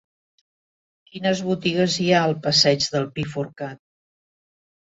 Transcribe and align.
Quines 1.11 1.43
botigues 1.49 1.99
hi 2.05 2.09
ha 2.15 2.23
al 2.29 2.35
passeig 2.47 2.89
del 2.97 3.07
Pi 3.19 3.29
Forcat? 3.37 3.85